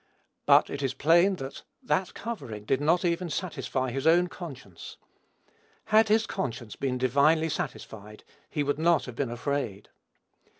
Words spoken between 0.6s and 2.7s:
it is plain that that covering